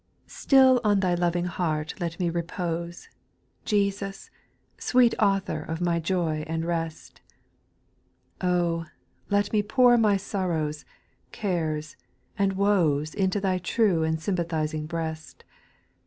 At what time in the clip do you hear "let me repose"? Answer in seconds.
1.99-3.07